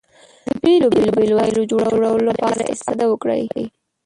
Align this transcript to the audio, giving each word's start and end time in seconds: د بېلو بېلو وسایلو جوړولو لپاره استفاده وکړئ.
د 0.47 0.49
بېلو 0.61 0.87
بېلو 0.95 1.13
وسایلو 1.37 1.69
جوړولو 1.71 2.25
لپاره 2.29 2.69
استفاده 2.73 3.05
وکړئ. 3.07 3.43